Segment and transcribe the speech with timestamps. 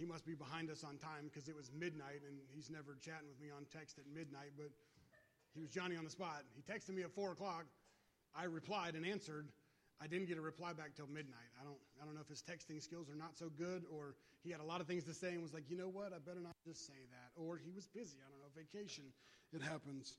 [0.00, 3.28] he must be behind us on time because it was midnight and he's never chatting
[3.28, 4.72] with me on text at midnight, but
[5.52, 6.40] he was Johnny on the spot.
[6.56, 7.68] He texted me at four o'clock.
[8.32, 9.52] I replied and answered.
[10.00, 11.52] I didn't get a reply back till midnight.
[11.60, 14.48] I don't, I don't know if his texting skills are not so good or he
[14.48, 16.40] had a lot of things to say and was like, you know what, I better
[16.40, 17.28] not just say that.
[17.36, 18.16] Or he was busy.
[18.24, 19.04] I don't know, vacation.
[19.52, 20.16] It happens.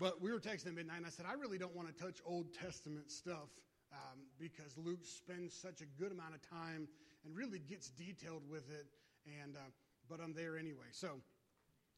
[0.00, 2.18] But we were texting at midnight and I said, I really don't want to touch
[2.26, 3.54] Old Testament stuff
[3.94, 6.88] um, because Luke spends such a good amount of time
[7.24, 8.86] and really gets detailed with it.
[9.26, 9.70] And, uh,
[10.08, 10.90] but I'm there anyway.
[10.92, 11.20] So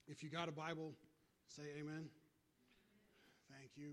[0.08, 0.92] if you got a Bible,
[1.48, 2.08] say amen.
[3.50, 3.92] Thank you.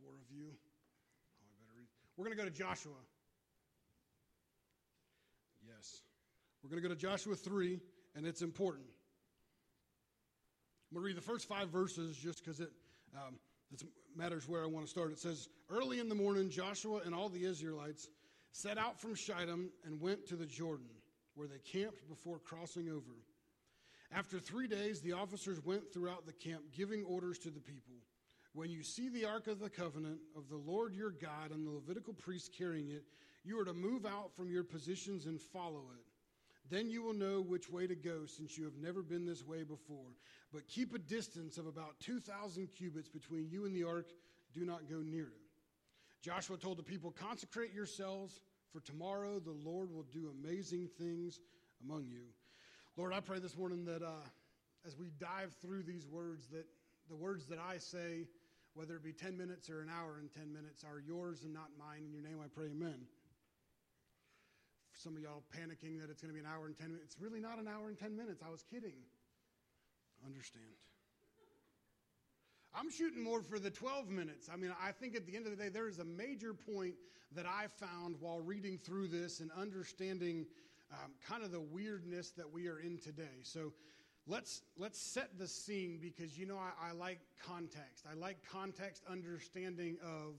[0.00, 0.46] Four of you.
[0.50, 1.86] Oh, I better read.
[2.16, 2.92] We're going to go to Joshua.
[5.66, 6.02] Yes.
[6.62, 7.80] We're going to go to Joshua 3,
[8.14, 8.86] and it's important.
[10.90, 12.70] I'm going to read the first five verses just because it
[13.16, 13.36] um,
[14.16, 15.10] matters where I want to start.
[15.10, 18.08] It says, Early in the morning, Joshua and all the Israelites
[18.52, 20.86] set out from Shittim and went to the Jordan,
[21.34, 23.16] where they camped before crossing over.
[24.14, 27.94] After three days, the officers went throughout the camp, giving orders to the people.
[28.54, 31.70] When you see the Ark of the Covenant of the Lord your God and the
[31.70, 33.04] Levitical priests carrying it,
[33.44, 36.04] you are to move out from your positions and follow it.
[36.70, 39.62] Then you will know which way to go, since you have never been this way
[39.62, 40.16] before.
[40.52, 44.10] But keep a distance of about 2,000 cubits between you and the ark.
[44.54, 45.40] Do not go near it.
[46.22, 48.40] Joshua told the people, Consecrate yourselves,
[48.72, 51.40] for tomorrow the Lord will do amazing things
[51.84, 52.24] among you.
[52.96, 54.24] Lord, I pray this morning that uh,
[54.86, 56.66] as we dive through these words, that
[57.08, 58.26] the words that I say,
[58.74, 61.68] whether it be 10 minutes or an hour and 10 minutes, are yours and not
[61.78, 62.04] mine.
[62.06, 63.06] In your name I pray, amen
[65.02, 67.14] some of y'all panicking that it's going to be an hour and 10 minutes.
[67.14, 68.42] It's really not an hour and 10 minutes.
[68.46, 68.94] I was kidding.
[70.24, 70.78] Understand.
[72.74, 74.48] I'm shooting more for the 12 minutes.
[74.52, 76.94] I mean, I think at the end of the day, there is a major point
[77.34, 80.46] that I found while reading through this and understanding
[80.92, 83.40] um, kind of the weirdness that we are in today.
[83.42, 83.72] So
[84.26, 88.06] let's let's set the scene because you know I, I like context.
[88.10, 90.34] I like context understanding of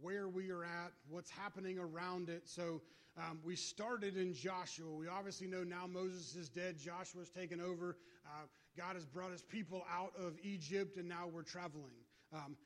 [0.00, 2.48] where we are at, what's happening around it.
[2.48, 2.80] So
[3.18, 4.90] um, we started in Joshua.
[4.90, 7.96] We obviously know now Moses is dead, Joshua's taken over.
[8.26, 8.46] Uh,
[8.78, 11.98] God has brought his people out of Egypt, and now we're traveling.
[12.32, 12.56] Um,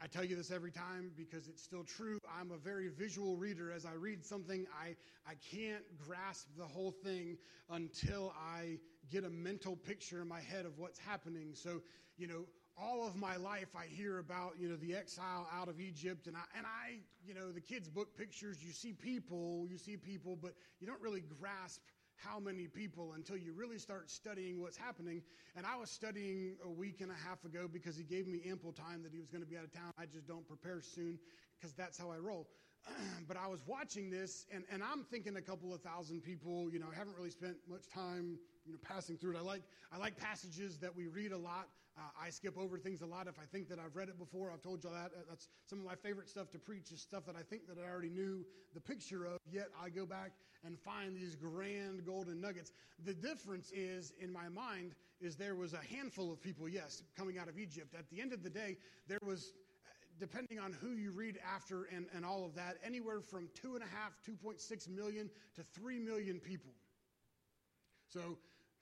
[0.00, 2.18] I tell you this every time because it's still true.
[2.40, 3.70] I'm a very visual reader.
[3.70, 4.96] As I read something, I,
[5.28, 7.36] I can't grasp the whole thing
[7.68, 8.78] until I
[9.10, 11.50] get a mental picture in my head of what's happening.
[11.52, 11.82] So,
[12.16, 12.46] you know,
[12.80, 16.36] all of my life I hear about, you know, the exile out of Egypt and
[16.36, 20.38] I and I, you know, the kids book pictures, you see people, you see people,
[20.40, 21.80] but you don't really grasp
[22.24, 25.22] how many people until you really start studying what's happening.
[25.56, 28.72] And I was studying a week and a half ago because he gave me ample
[28.72, 29.92] time that he was going to be out of town.
[29.98, 31.18] I just don't prepare soon
[31.58, 32.48] because that's how I roll.
[33.28, 36.70] but I was watching this, and, and I'm thinking a couple of thousand people.
[36.72, 39.38] You know, haven't really spent much time, you know, passing through it.
[39.38, 39.62] I like
[39.92, 41.68] I like passages that we read a lot.
[41.98, 44.52] Uh, I skip over things a lot if I think that I've read it before.
[44.52, 45.10] I've told you that.
[45.16, 47.76] Uh, that's some of my favorite stuff to preach is stuff that I think that
[47.76, 48.44] I already knew
[48.74, 49.38] the picture of.
[49.50, 50.32] Yet I go back
[50.64, 52.72] and find these grand golden nuggets.
[53.04, 57.38] The difference is in my mind is there was a handful of people, yes, coming
[57.38, 57.94] out of Egypt.
[57.98, 58.76] At the end of the day,
[59.08, 59.52] there was
[60.20, 63.82] depending on who you read after and, and all of that, anywhere from two and
[63.82, 66.72] a half, 2.6 million to 3 million people.
[68.08, 68.38] So,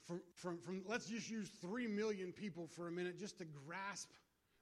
[0.06, 4.10] from, from, from, let's just use 3 million people for a minute just to grasp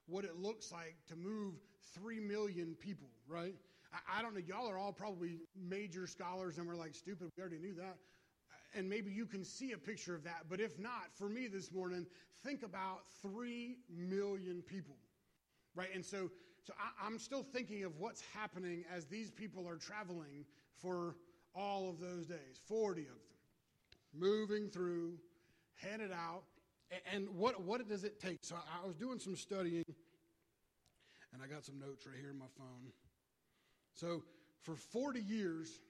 [0.06, 1.54] what it looks like to move
[1.94, 3.54] 3 million people, right?
[3.92, 7.40] I, I don't know, y'all are all probably major scholars and we're like, stupid, we
[7.40, 7.96] already knew that
[8.76, 10.46] and maybe you can see a picture of that.
[10.48, 12.06] But if not, for me this morning,
[12.42, 14.96] think about 3 million people
[15.74, 15.88] right?
[15.94, 16.30] And so,
[16.62, 20.44] so I, am still thinking of what's happening as these people are traveling
[20.80, 21.16] for
[21.54, 23.16] all of those days 40 of them,
[24.14, 25.14] moving through,
[25.76, 26.42] headed out.
[27.12, 28.38] And what, what does it take?
[28.42, 29.84] So I was doing some studying,
[31.32, 32.92] and I got some notes right here in my phone.
[33.94, 34.22] So
[34.62, 35.80] for 40 years,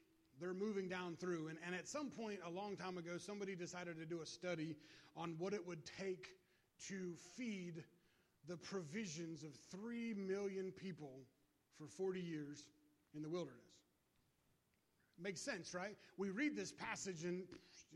[0.41, 1.49] they're moving down through.
[1.49, 4.77] And, and at some point, a long time ago, somebody decided to do a study
[5.17, 6.29] on what it would take
[6.88, 7.85] to feed
[8.49, 11.20] the provisions of 3 million people
[11.79, 12.64] for 40 years
[13.14, 13.61] in the wilderness.
[15.20, 15.97] Makes sense, right?
[16.19, 17.44] We read this passage in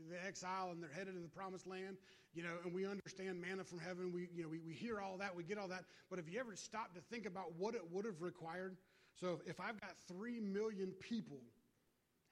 [0.09, 1.97] the exile and they're headed to the promised land,
[2.33, 4.11] you know, and we understand manna from heaven.
[4.13, 5.85] We, you know, we, we hear all that, we get all that.
[6.09, 8.77] But if you ever stop to think about what it would have required,
[9.19, 11.41] so if I've got 3 million people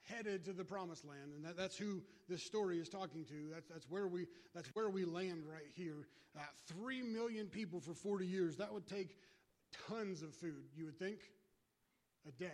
[0.08, 3.68] headed to the promised land and that, that's who this story is talking to that's,
[3.68, 8.26] that's, where, we, that's where we land right here uh, three million people for 40
[8.26, 9.16] years that would take
[9.88, 11.18] tons of food you would think
[12.26, 12.46] a day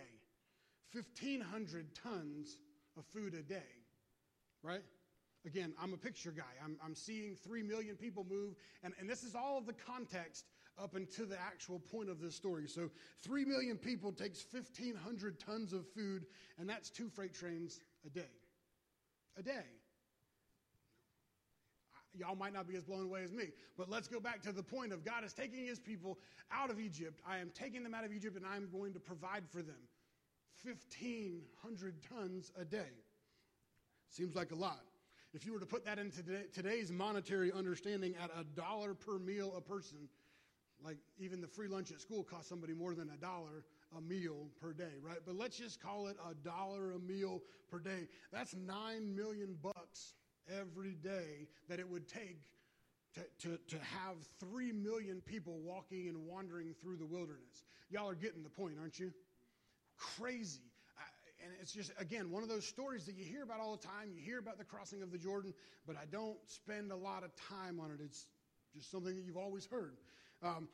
[0.91, 2.57] 1500 tons
[2.97, 3.71] of food a day
[4.63, 4.83] right
[5.45, 6.43] again, I'm a picture guy.
[6.63, 10.45] I'm, I'm seeing three million people move, and, and this is all of the context
[10.81, 12.67] up until the actual point of this story.
[12.67, 12.89] So,
[13.21, 16.25] three million people takes 1,500 tons of food,
[16.57, 18.31] and that's two freight trains a day.
[19.37, 19.65] A day.
[22.17, 24.63] Y'all might not be as blown away as me, but let's go back to the
[24.63, 26.17] point of God is taking his people
[26.49, 27.19] out of Egypt.
[27.27, 29.75] I am taking them out of Egypt, and I'm going to provide for them.
[30.63, 33.03] 1,500 tons a day.
[34.09, 34.79] Seems like a lot.
[35.35, 36.23] If you were to put that into
[36.53, 39.97] today's monetary understanding at a dollar per meal a person,
[40.81, 43.65] like even the free lunch at school costs somebody more than a dollar
[43.97, 45.17] a meal per day, right?
[45.25, 48.07] But let's just call it a dollar a meal per day.
[48.31, 50.13] That's nine million bucks
[50.49, 52.39] every day that it would take
[53.15, 57.65] to, to, to have three million people walking and wandering through the wilderness.
[57.89, 59.11] Y'all are getting the point, aren't you?
[59.97, 60.61] Crazy
[61.45, 64.09] and it's just, again, one of those stories that you hear about all the time.
[64.11, 65.53] You hear about the crossing of the Jordan,
[65.85, 67.99] but I don't spend a lot of time on it.
[68.03, 68.25] It's
[68.75, 69.97] just something that you've always heard.
[70.41, 70.67] Um,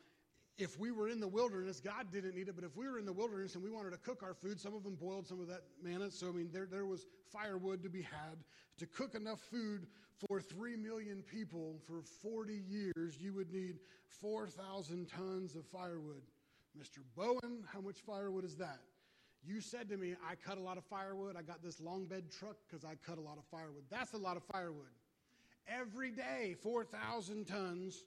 [0.57, 3.05] if we were in the wilderness, God didn't need it, but if we were in
[3.05, 5.47] the wilderness and we wanted to cook our food, some of them boiled some of
[5.47, 6.09] that manna.
[6.09, 8.37] So, I mean, there, there was firewood to be had.
[8.77, 9.87] To cook enough food
[10.27, 13.79] for 3 million people for 40 years, you would need
[14.21, 16.21] 4,000 tons of firewood.
[16.79, 16.99] Mr.
[17.15, 18.79] Bowen, how much firewood is that?
[19.43, 21.35] You said to me, I cut a lot of firewood.
[21.35, 23.83] I got this long bed truck because I cut a lot of firewood.
[23.89, 24.93] That's a lot of firewood.
[25.67, 28.03] Every day, 4,000 tons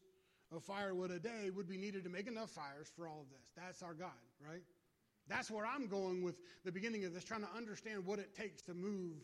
[0.53, 3.51] of firewood a day would be needed to make enough fires for all of this.
[3.57, 4.11] That's our God,
[4.47, 4.63] right?
[5.29, 8.63] That's where I'm going with the beginning of this, trying to understand what it takes
[8.63, 9.15] to move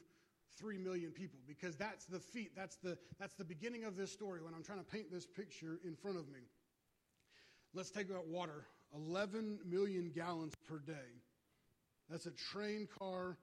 [0.59, 4.43] 3 million people because that's the feat, that's the, that's the beginning of this story
[4.43, 6.41] when I'm trying to paint this picture in front of me.
[7.73, 8.65] Let's take about water
[8.95, 11.20] 11 million gallons per day
[12.11, 13.37] that's a train car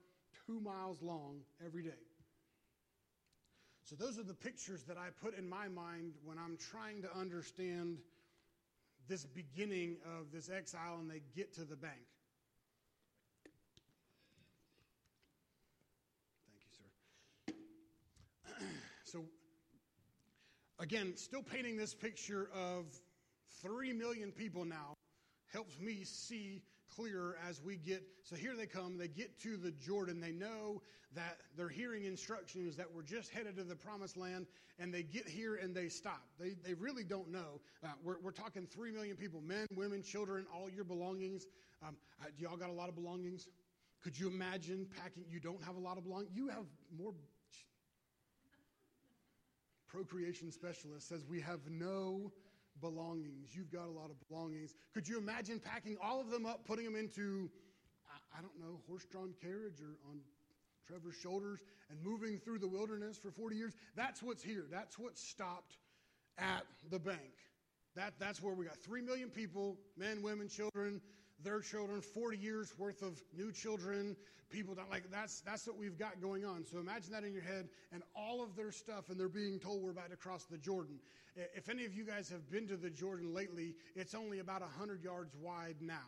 [0.45, 1.89] two miles long every day.
[3.83, 7.17] So, those are the pictures that I put in my mind when I'm trying to
[7.17, 7.99] understand
[9.07, 11.93] this beginning of this exile and they get to the bank.
[16.45, 16.59] Thank
[17.47, 17.55] you,
[18.59, 18.65] sir.
[19.05, 19.23] so,
[20.79, 22.85] again, still painting this picture of
[23.61, 24.95] three million people now
[25.53, 26.61] helps me see
[26.95, 28.03] clearer as we get.
[28.23, 28.97] So here they come.
[28.97, 30.19] They get to the Jordan.
[30.19, 30.81] They know
[31.15, 34.45] that they're hearing instructions that we're just headed to the promised land,
[34.77, 36.21] and they get here and they stop.
[36.39, 37.61] They, they really don't know.
[37.83, 41.45] Uh, we're, we're talking 3 million people men, women, children, all your belongings.
[41.85, 43.47] Um, uh, y'all got a lot of belongings?
[44.03, 45.23] Could you imagine packing?
[45.29, 46.31] You don't have a lot of belongings.
[46.35, 46.65] You have
[46.97, 47.13] more.
[49.87, 52.31] Procreation specialist says we have no
[52.81, 53.55] belongings.
[53.55, 54.73] You've got a lot of belongings.
[54.93, 57.49] Could you imagine packing all of them up, putting them into,
[58.35, 60.19] I, don't know, horse drawn carriage or on
[60.87, 61.59] Trevor's shoulders
[61.89, 63.73] and moving through the wilderness for 40 years?
[63.95, 64.65] That's what's here.
[64.71, 65.77] That's what stopped
[66.37, 67.33] at the bank.
[67.95, 71.01] That, that's where we got 3 million people men, women, children,
[71.43, 74.15] their children, 40 years worth of new children,
[74.49, 76.65] people don't like that's that's what we've got going on.
[76.65, 79.83] So imagine that in your head and all of their stuff, and they're being told
[79.83, 80.99] we're about to cross the Jordan.
[81.55, 85.03] If any of you guys have been to the Jordan lately, it's only about 100
[85.03, 86.07] yards wide now.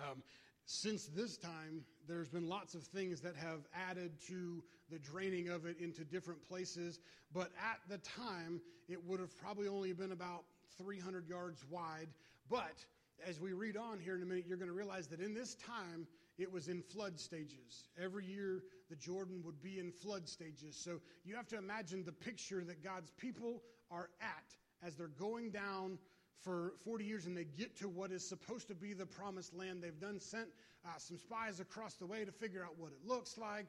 [0.00, 0.22] Um,
[0.64, 5.66] since this time, there's been lots of things that have added to the draining of
[5.66, 6.98] it into different places.
[7.32, 10.44] But at the time, it would have probably only been about
[10.78, 12.08] 300 yards wide.
[12.48, 12.84] But
[13.28, 15.54] as we read on here in a minute, you're going to realize that in this
[15.54, 16.06] time,
[16.38, 17.88] it was in flood stages.
[18.02, 20.76] Every year, the Jordan would be in flood stages.
[20.76, 25.50] So you have to imagine the picture that God's people are at as they're going
[25.50, 25.98] down
[26.40, 29.82] for 40 years and they get to what is supposed to be the promised land.
[29.82, 30.48] They've done sent
[30.84, 33.66] uh, some spies across the way to figure out what it looks like.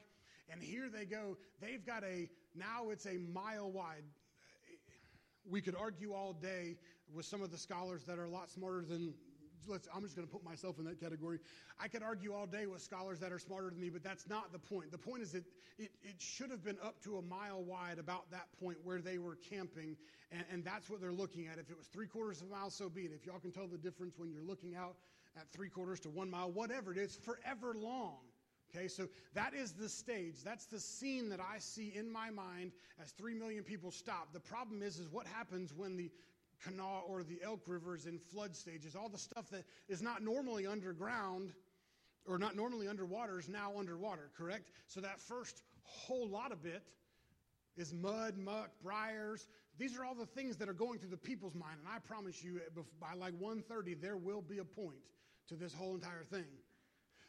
[0.50, 1.36] And here they go.
[1.60, 4.04] They've got a, now it's a mile wide.
[5.48, 6.76] We could argue all day
[7.12, 9.12] with some of the scholars that are a lot smarter than
[9.94, 11.38] I'm just going to put myself in that category.
[11.80, 14.52] I could argue all day with scholars that are smarter than me, but that's not
[14.52, 14.90] the point.
[14.90, 15.44] The point is that
[15.78, 19.18] it, it should have been up to a mile wide about that point where they
[19.18, 19.96] were camping,
[20.30, 21.58] and, and that's what they're looking at.
[21.58, 23.12] If it was three quarters of a mile, so be it.
[23.14, 24.96] If y'all can tell the difference when you're looking out
[25.36, 28.18] at three quarters to one mile, whatever it is, forever long.
[28.74, 30.42] Okay, so that is the stage.
[30.42, 34.32] That's the scene that I see in my mind as three million people stop.
[34.32, 36.10] The problem is, is what happens when the
[36.64, 38.94] Kanawha or the Elk Rivers in flood stages.
[38.94, 41.52] All the stuff that is not normally underground
[42.26, 44.70] or not normally underwater is now underwater, correct?
[44.86, 46.92] So that first whole lot of it
[47.76, 49.48] is mud, muck, briars.
[49.78, 51.78] These are all the things that are going through the people's mind.
[51.80, 52.60] And I promise you,
[53.00, 55.00] by like 1.30, there will be a point
[55.48, 56.44] to this whole entire thing.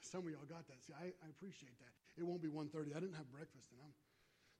[0.01, 0.83] Some of y'all got that.
[0.85, 1.93] See, I, I appreciate that.
[2.17, 2.95] It won't be 1.30.
[2.95, 3.93] I didn't have breakfast, and I'm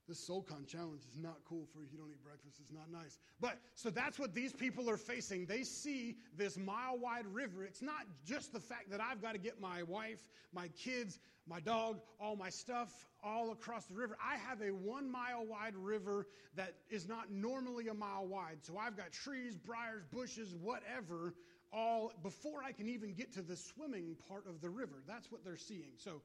[0.08, 1.88] this SoulCon challenge is not cool for you.
[1.92, 2.58] You don't eat breakfast.
[2.60, 3.18] It's not nice.
[3.40, 5.46] But so that's what these people are facing.
[5.46, 7.64] They see this mile wide river.
[7.64, 10.20] It's not just the fact that I've got to get my wife,
[10.52, 14.16] my kids, my dog, all my stuff all across the river.
[14.22, 18.58] I have a one mile wide river that is not normally a mile wide.
[18.60, 21.34] So I've got trees, briars, bushes, whatever,
[21.72, 25.02] all before I can even get to the swimming part of the river.
[25.06, 25.92] That's what they're seeing.
[25.96, 26.20] So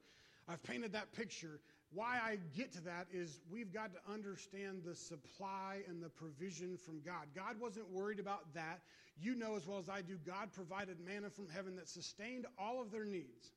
[0.48, 1.60] I've painted that picture.
[1.91, 6.77] Why I get to that is we've got to understand the supply and the provision
[6.77, 7.27] from God.
[7.36, 8.81] God wasn't worried about that.
[9.19, 12.79] You know as well as I do, God provided manna from heaven that sustained all
[12.79, 13.53] of their needs.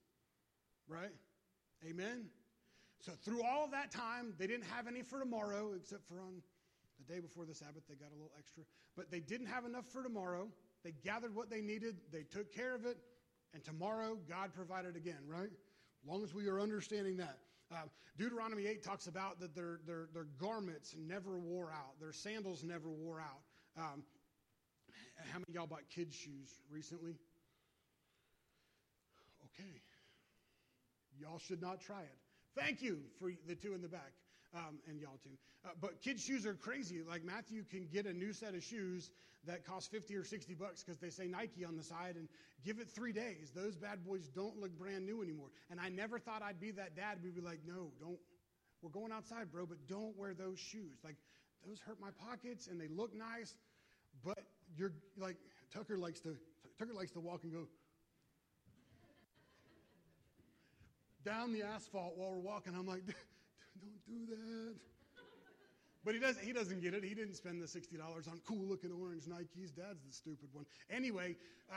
[0.88, 1.12] Right?
[1.88, 2.26] Amen?
[3.00, 6.40] So through all of that time, they didn't have any for tomorrow, except for on
[6.98, 8.62] the day before the Sabbath, they got a little extra.
[8.96, 10.48] But they didn't have enough for tomorrow.
[10.84, 12.96] They gathered what they needed, they took care of it,
[13.54, 15.50] and tomorrow God provided again, right?
[15.50, 17.38] As long as we are understanding that.
[17.73, 17.87] Uh,
[18.19, 22.91] Deuteronomy 8 talks about that their, their, their garments never wore out, their sandals never
[22.91, 23.41] wore out.
[23.76, 24.02] Um,
[25.33, 27.17] how many y'all bought kids' shoes recently?
[29.47, 29.81] Okay.
[31.19, 32.19] Y'all should not try it.
[32.55, 34.12] Thank you for the two in the back,
[34.54, 35.37] um, and y'all too.
[35.64, 37.00] Uh, but kids' shoes are crazy.
[37.09, 39.11] Like Matthew can get a new set of shoes
[39.47, 42.28] that cost 50 or 60 bucks because they say Nike on the side and
[42.64, 43.50] give it three days.
[43.54, 45.49] Those bad boys don't look brand new anymore.
[45.71, 47.18] And I never thought I'd be that dad.
[47.23, 48.18] We'd be like, no, don't.
[48.82, 50.99] We're going outside, bro, but don't wear those shoes.
[51.04, 51.16] Like,
[51.66, 53.54] those hurt my pockets and they look nice,
[54.25, 54.38] but
[54.76, 55.37] you're like,
[55.73, 56.37] Tucker likes to,
[56.78, 57.68] Tucker likes to walk and go,
[61.25, 62.75] down the asphalt while we're walking.
[62.75, 63.02] I'm like,
[63.82, 64.74] don't do that.
[66.04, 67.04] But he doesn't, he doesn't get it.
[67.04, 69.72] He didn't spend the $60 on cool looking orange Nikes.
[69.74, 70.66] Dad's the stupid one.
[70.90, 71.36] Anyway,
[71.70, 71.76] uh,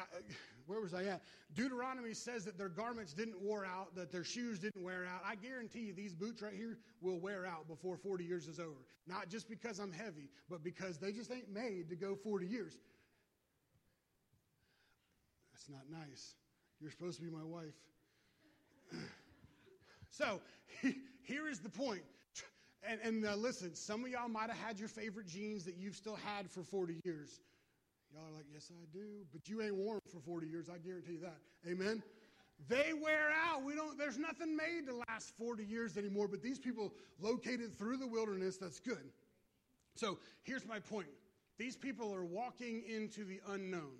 [0.66, 1.22] where was I at?
[1.54, 5.22] Deuteronomy says that their garments didn't wear out, that their shoes didn't wear out.
[5.24, 8.82] I guarantee you these boots right here will wear out before 40 years is over.
[9.06, 12.80] Not just because I'm heavy, but because they just ain't made to go 40 years.
[15.54, 16.34] That's not nice.
[16.82, 17.76] You're supposed to be my wife.
[20.10, 20.42] so
[21.26, 22.04] here is the point
[22.88, 25.96] and, and uh, listen, some of y'all might have had your favorite jeans that you've
[25.96, 27.40] still had for 40 years.
[28.14, 29.26] Y'all are like, yes, I do.
[29.34, 31.38] But you ain't worn for 40 years, I guarantee you that.
[31.68, 32.04] Amen?
[32.68, 33.64] They wear out.
[33.64, 37.98] We don't, there's nothing made to last 40 years anymore, but these people located through
[37.98, 39.12] the wilderness, that's good.
[39.96, 41.08] So here's my point.
[41.58, 43.96] These people are walking into the unknown.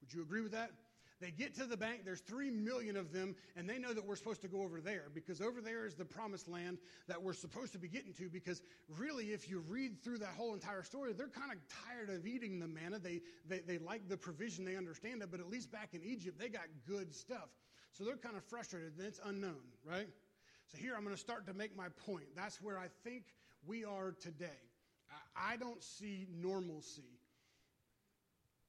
[0.00, 0.70] Would you agree with that?
[1.20, 4.16] They get to the bank, there's three million of them, and they know that we're
[4.16, 6.76] supposed to go over there because over there is the promised land
[7.08, 8.28] that we're supposed to be getting to.
[8.28, 8.60] Because
[8.98, 12.58] really, if you read through that whole entire story, they're kind of tired of eating
[12.58, 12.98] the manna.
[12.98, 16.38] They, they, they like the provision, they understand it, but at least back in Egypt,
[16.38, 17.48] they got good stuff.
[17.92, 20.08] So they're kind of frustrated, and it's unknown, right?
[20.66, 22.26] So here I'm going to start to make my point.
[22.34, 23.24] That's where I think
[23.66, 24.60] we are today.
[25.34, 27.15] I don't see normalcy.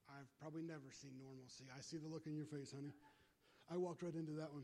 [0.10, 1.66] I've probably never seen normalcy.
[1.76, 2.94] I see the look in your face, honey.
[3.70, 4.64] I walked right into that one.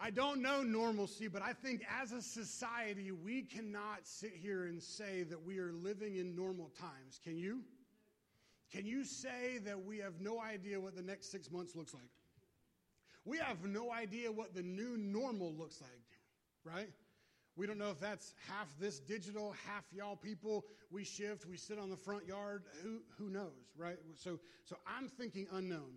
[0.00, 4.82] I don't know normalcy, but I think as a society, we cannot sit here and
[4.82, 7.20] say that we are living in normal times.
[7.22, 7.60] Can you?
[8.72, 12.10] Can you say that we have no idea what the next six months looks like?
[13.24, 16.88] We have no idea what the new normal looks like, right?
[17.56, 20.64] We don't know if that's half this digital, half y'all people.
[20.90, 22.64] We shift, we sit on the front yard.
[22.82, 23.96] Who, who knows, right?
[24.16, 25.92] So, so I'm thinking unknown.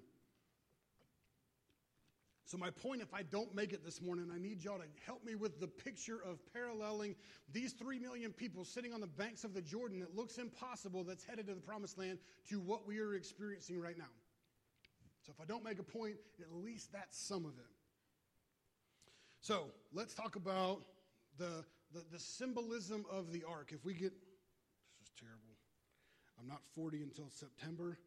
[2.45, 5.25] So, my point, if I don't make it this morning, I need y'all to help
[5.25, 7.13] me with the picture of paralleling
[7.51, 11.25] these three million people sitting on the banks of the Jordan that looks impossible, that's
[11.25, 14.05] headed to the promised land, to what we are experiencing right now.
[15.25, 17.65] So, if I don't make a point, at least that's some of it.
[19.41, 20.83] So, let's talk about
[21.37, 21.63] the,
[21.93, 23.71] the, the symbolism of the ark.
[23.73, 25.55] If we get, this is terrible.
[26.39, 27.97] I'm not 40 until September,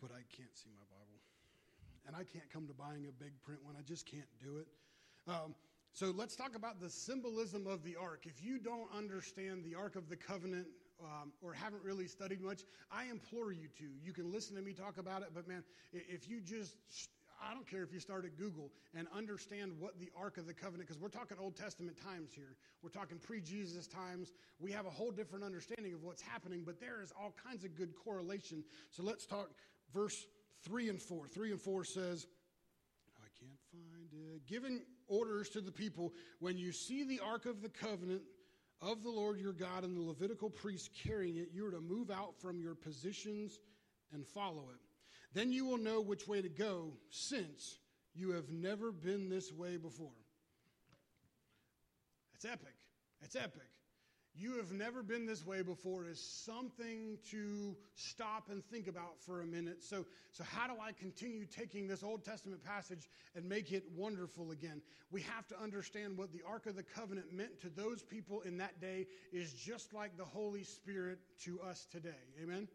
[0.00, 1.20] but I can't see my Bible.
[2.06, 3.74] And I can't come to buying a big print one.
[3.78, 4.66] I just can't do it.
[5.28, 5.54] Um,
[5.92, 8.24] so let's talk about the symbolism of the ark.
[8.24, 10.66] If you don't understand the Ark of the Covenant
[11.02, 13.84] um, or haven't really studied much, I implore you to.
[14.02, 16.76] You can listen to me talk about it, but man, if you just
[17.42, 20.54] I don't care if you start at Google and understand what the Ark of the
[20.54, 22.56] Covenant, because we're talking Old Testament times here.
[22.82, 24.32] We're talking pre Jesus times.
[24.58, 27.74] We have a whole different understanding of what's happening, but there is all kinds of
[27.74, 28.62] good correlation.
[28.90, 29.50] So let's talk
[29.94, 30.26] verse
[30.64, 31.28] 3 and 4.
[31.28, 32.26] 3 and 4 says,
[33.18, 34.46] I can't find it.
[34.46, 38.22] Giving orders to the people when you see the Ark of the Covenant
[38.82, 42.10] of the Lord your God and the Levitical priests carrying it, you are to move
[42.10, 43.58] out from your positions
[44.12, 44.89] and follow it.
[45.32, 47.78] Then you will know which way to go, since
[48.14, 50.10] you have never been this way before.
[52.34, 52.74] It's epic.
[53.22, 53.68] It's epic.
[54.34, 59.42] you have never been this way before is something to stop and think about for
[59.42, 59.82] a minute.
[59.82, 64.52] So, so how do I continue taking this Old Testament passage and make it wonderful
[64.52, 64.82] again?
[65.10, 68.56] We have to understand what the Ark of the Covenant meant to those people in
[68.58, 72.10] that day is just like the Holy Spirit to us today.
[72.42, 72.68] Amen?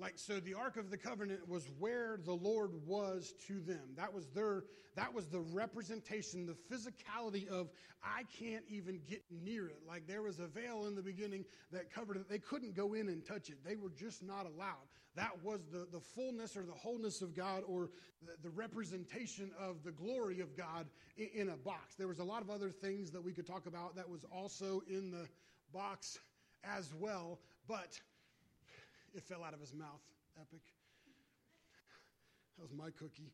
[0.00, 3.94] Like, so the Ark of the Covenant was where the Lord was to them.
[3.96, 4.62] That was their,
[4.94, 7.68] that was the representation, the physicality of,
[8.02, 9.80] I can't even get near it.
[9.88, 12.28] Like there was a veil in the beginning that covered it.
[12.28, 13.58] They couldn't go in and touch it.
[13.64, 14.86] They were just not allowed.
[15.16, 17.90] That was the, the fullness or the wholeness of God or
[18.24, 20.86] the, the representation of the glory of God
[21.16, 21.96] in, in a box.
[21.96, 24.80] There was a lot of other things that we could talk about that was also
[24.88, 25.26] in the
[25.72, 26.18] box
[26.62, 27.40] as well.
[27.66, 28.00] But
[29.14, 30.02] it fell out of his mouth.
[30.40, 30.62] Epic.
[32.56, 33.32] That was my cookie.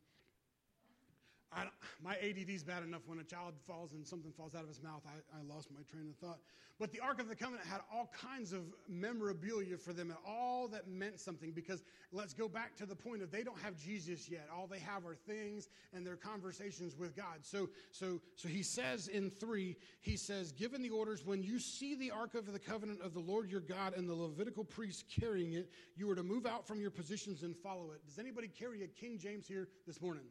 [1.55, 1.67] I,
[2.03, 4.83] my ADD is bad enough when a child falls and something falls out of his
[4.83, 5.01] mouth.
[5.05, 6.39] I, I lost my train of thought.
[6.77, 10.67] But the Ark of the Covenant had all kinds of memorabilia for them and all
[10.67, 14.29] that meant something because let's go back to the point of they don't have Jesus
[14.29, 14.49] yet.
[14.53, 17.43] All they have are things and their conversations with God.
[17.43, 21.95] So, so, so he says in three, he says, given the orders, when you see
[21.95, 25.53] the Ark of the Covenant of the Lord your God and the Levitical priests carrying
[25.53, 28.05] it, you are to move out from your positions and follow it.
[28.05, 30.23] Does anybody carry a King James here this morning?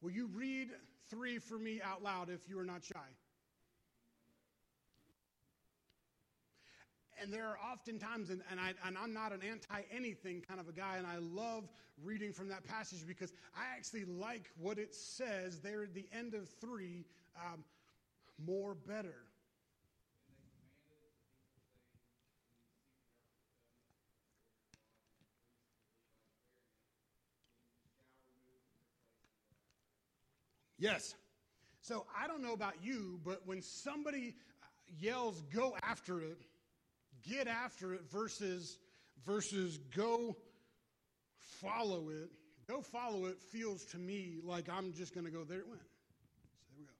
[0.00, 0.68] Will you read
[1.10, 3.08] three for me out loud if you are not shy?
[7.20, 10.60] And there are often times, and, and, I, and I'm not an anti anything kind
[10.60, 11.68] of a guy, and I love
[12.04, 16.34] reading from that passage because I actually like what it says there at the end
[16.34, 17.04] of three
[17.36, 17.64] um,
[18.44, 19.16] more better.
[30.78, 31.14] Yes.
[31.80, 34.66] So I don't know about you, but when somebody uh,
[34.98, 36.38] yells, go after it,
[37.22, 38.78] get after it versus,
[39.24, 40.36] versus go
[41.38, 42.30] follow it,
[42.68, 45.80] go follow it feels to me like I'm just going to go there it went.
[45.80, 46.92] So there we go.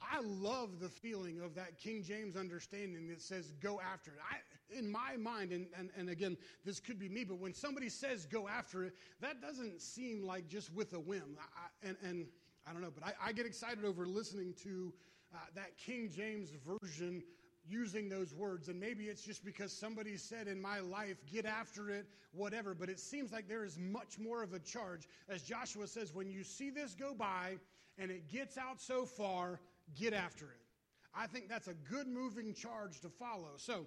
[0.00, 4.18] I love the feeling of that King James understanding that says go after it.
[4.30, 7.88] I, in my mind, and, and, and again, this could be me, but when somebody
[7.88, 11.36] says go after it, that doesn't seem like just with a whim.
[11.38, 12.26] I, and, and
[12.66, 14.92] I don't know, but I, I get excited over listening to
[15.34, 17.22] uh, that King James version
[17.68, 18.68] using those words.
[18.68, 22.74] And maybe it's just because somebody said in my life, get after it, whatever.
[22.74, 25.08] But it seems like there is much more of a charge.
[25.28, 27.56] As Joshua says, when you see this go by
[27.98, 29.60] and it gets out so far,
[29.98, 30.60] get after it.
[31.14, 33.52] I think that's a good moving charge to follow.
[33.56, 33.86] So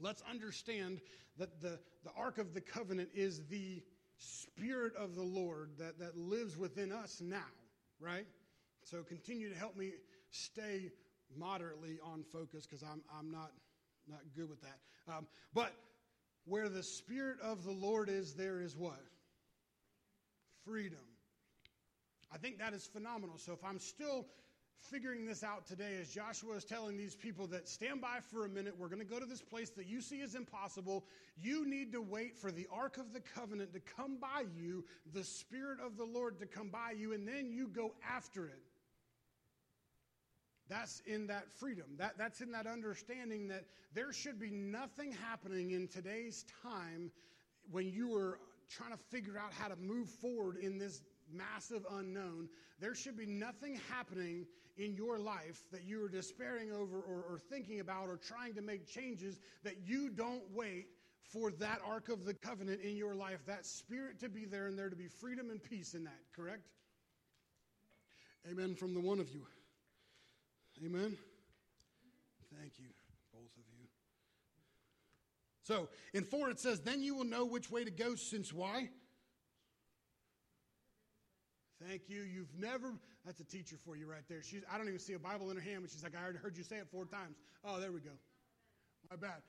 [0.00, 1.00] let's understand
[1.38, 3.82] that the, the Ark of the Covenant is the
[4.16, 7.38] Spirit of the Lord that, that lives within us now
[8.02, 8.26] right?
[8.82, 9.92] So continue to help me
[10.30, 10.90] stay
[11.36, 13.52] moderately on focus because I'm, I'm not,
[14.08, 14.78] not good with that.
[15.08, 15.72] Um, but
[16.44, 19.00] where the Spirit of the Lord is, there is what?
[20.64, 20.98] Freedom.
[22.32, 23.38] I think that is phenomenal.
[23.38, 24.26] So if I'm still
[24.80, 28.48] figuring this out today as Joshua is telling these people that stand by for a
[28.48, 28.74] minute.
[28.78, 31.04] We're going to go to this place that you see is impossible.
[31.40, 35.24] You need to wait for the Ark of the Covenant to come by you, the
[35.24, 38.62] Spirit of the Lord to come by you, and then you go after it.
[40.68, 41.86] That's in that freedom.
[41.98, 47.10] That, that's in that understanding that there should be nothing happening in today's time
[47.70, 48.38] when you are
[48.70, 52.48] trying to figure out how to move forward in this massive unknown.
[52.80, 57.38] There should be nothing happening in your life that you are despairing over or, or
[57.38, 60.86] thinking about or trying to make changes that you don't wait
[61.22, 64.78] for that Ark of the Covenant in your life, that Spirit to be there and
[64.78, 66.68] there to be freedom and peace in that, correct?
[68.50, 69.46] Amen from the one of you.
[70.84, 71.16] Amen.
[72.58, 72.86] Thank you,
[73.32, 73.86] both of you.
[75.62, 78.90] So in 4 it says, Then you will know which way to go, since why?
[81.88, 82.22] Thank you.
[82.22, 84.42] You've never, that's a teacher for you right there.
[84.42, 86.38] She's, I don't even see a Bible in her hand, but she's like, I already
[86.38, 87.36] heard you say it four times.
[87.64, 88.10] Oh, there we go.
[89.10, 89.42] My bad.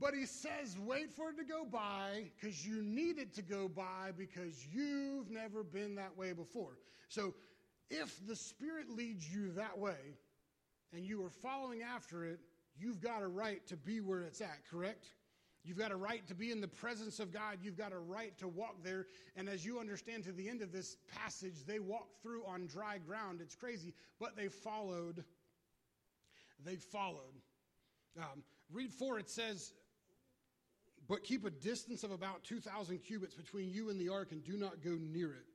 [0.00, 3.68] But he says, wait for it to go by because you need it to go
[3.68, 6.78] by because you've never been that way before.
[7.08, 7.34] So
[7.90, 10.16] if the Spirit leads you that way
[10.92, 12.38] and you are following after it,
[12.76, 15.06] you've got a right to be where it's at, correct?
[15.64, 17.58] You've got a right to be in the presence of God.
[17.62, 19.06] You've got a right to walk there.
[19.36, 22.98] And as you understand to the end of this passage, they walked through on dry
[22.98, 23.40] ground.
[23.42, 25.24] It's crazy, but they followed.
[26.64, 27.34] They followed.
[28.16, 28.42] Um,
[28.72, 29.72] read four, it says,
[31.06, 34.56] But keep a distance of about 2,000 cubits between you and the ark, and do
[34.56, 35.46] not go near it.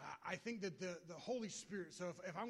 [0.00, 2.48] Uh, I think that the, the Holy Spirit, so if, if I'm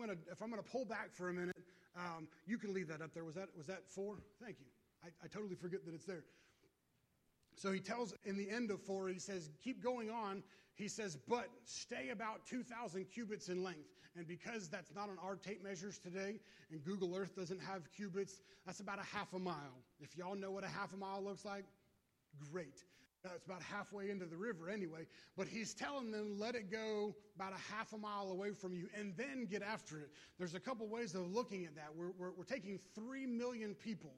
[0.51, 1.57] going to pull back for a minute,
[1.97, 3.25] Um, you can leave that up there.
[3.25, 4.17] Was that, was that four?
[4.43, 4.67] Thank you.
[5.05, 6.25] I, I totally forget that it's there.
[7.57, 10.43] So he tells in the end of four, he says, keep going on.
[10.75, 13.91] He says, but stay about 2,000 cubits in length.
[14.17, 16.41] And because that's not on our tape measures today,
[16.71, 19.83] and Google Earth doesn't have cubits, that's about a half a mile.
[20.01, 21.65] If y'all know what a half a mile looks like,
[22.53, 22.85] great.
[23.35, 25.07] It's about halfway into the river anyway.
[25.37, 28.89] But he's telling them, let it go about a half a mile away from you
[28.99, 30.11] and then get after it.
[30.39, 31.89] There's a couple ways of looking at that.
[31.97, 34.13] We're, we're, we're taking three million people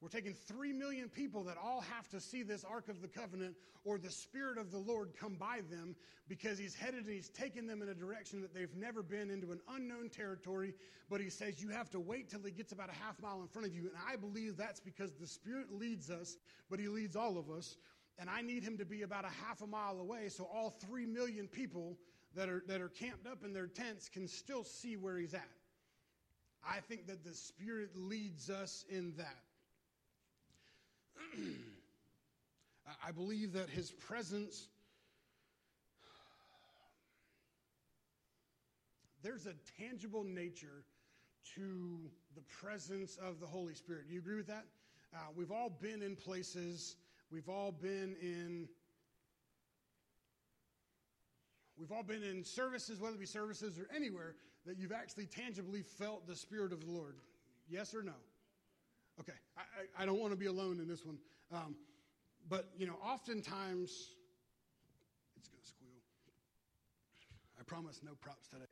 [0.00, 3.56] we're taking three million people that all have to see this Ark of the Covenant
[3.84, 5.96] or the Spirit of the Lord come by them
[6.28, 9.50] because He's headed and He's taken them in a direction that they've never been into
[9.50, 10.72] an unknown territory.
[11.10, 13.48] But He says you have to wait till He gets about a half mile in
[13.48, 13.82] front of you.
[13.82, 16.36] And I believe that's because the Spirit leads us,
[16.70, 17.76] but He leads all of us.
[18.20, 21.06] And I need Him to be about a half a mile away so all three
[21.06, 21.98] million people
[22.36, 25.48] that are, that are camped up in their tents can still see where He's at.
[26.64, 29.47] I think that the Spirit leads us in that.
[33.06, 34.68] I believe that his presence,
[39.22, 40.84] there's a tangible nature
[41.54, 41.98] to
[42.34, 44.08] the presence of the Holy Spirit.
[44.08, 44.64] Do you agree with that?
[45.14, 46.96] Uh, we've all been in places,
[47.30, 48.68] we've all been in.
[51.78, 54.34] We've all been in services, whether it be services or anywhere,
[54.66, 57.14] that you've actually tangibly felt the Spirit of the Lord.
[57.68, 58.14] Yes or no?
[59.20, 61.18] Okay, I, I, don't want to be alone in this one.
[61.52, 61.74] Um,
[62.48, 64.14] but, you know, oftentimes,
[65.36, 66.00] it's going to squeal.
[67.58, 68.64] I promise no props today.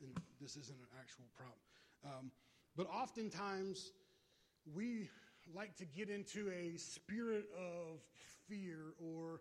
[0.00, 1.58] And this isn't an actual prop.
[2.04, 2.30] Um,
[2.76, 3.92] but oftentimes,
[4.74, 5.08] we
[5.54, 8.00] like to get into a spirit of
[8.46, 9.40] fear, or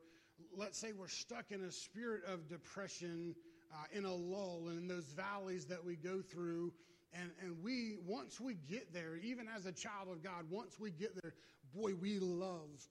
[0.55, 3.36] let's say we're stuck in a spirit of depression,
[3.73, 6.71] uh, in a lull, in those valleys that we go through
[7.13, 10.91] and, and we, once we get there, even as a child of God, once we
[10.91, 11.34] get there,
[11.74, 12.88] boy, we love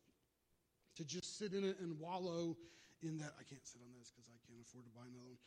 [0.97, 2.57] to just sit in it and wallow
[3.03, 3.33] in that.
[3.39, 5.39] I can't sit on this because I can't afford to buy another one.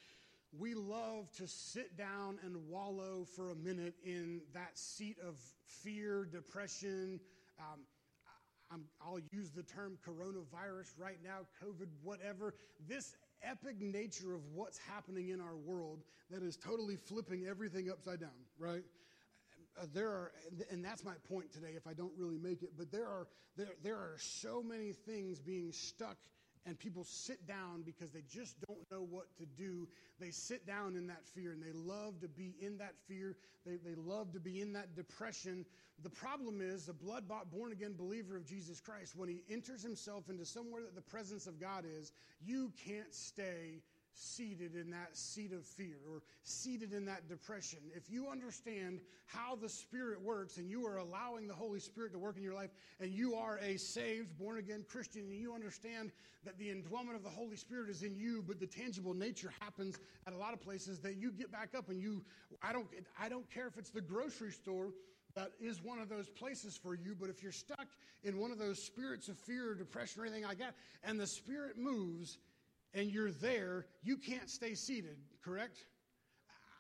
[0.58, 6.26] We love to sit down and wallow for a minute in that seat of fear,
[6.26, 7.20] depression.
[7.60, 7.82] Um,
[8.72, 12.54] i will use the term coronavirus right now, COVID, whatever.
[12.88, 18.20] This epic nature of what's happening in our world that is totally flipping everything upside
[18.20, 18.84] down, right?
[19.80, 20.32] Uh, there are,
[20.72, 23.68] and that's my point today if I don't really make it, but there are, there,
[23.84, 26.18] there are so many things being stuck
[26.66, 29.88] and people sit down because they just don't know what to do.
[30.20, 33.36] They sit down in that fear and they love to be in that fear.
[33.66, 35.66] They, they love to be in that depression.
[36.04, 39.84] The problem is, a blood bought, born again believer of Jesus Christ, when he enters
[39.84, 43.82] himself into somewhere that the presence of God is, you can't stay
[44.20, 47.80] seated in that seat of fear or seated in that depression.
[47.96, 52.20] If you understand how the Spirit works and you are allowing the Holy Spirit to
[52.20, 56.12] work in your life and you are a saved, born again Christian and you understand
[56.44, 59.98] that the indwelling of the Holy Spirit is in you, but the tangible nature happens
[60.28, 62.22] at a lot of places that you get back up and you,
[62.62, 62.88] I don't,
[63.20, 64.90] I don't care if it's the grocery store
[65.36, 67.16] that is one of those places for you.
[67.20, 67.88] But if you're stuck
[68.24, 71.28] in one of those spirits of fear or depression or anything like that, and the
[71.28, 72.38] Spirit moves,
[72.94, 75.86] and you're there, you can't stay seated, correct?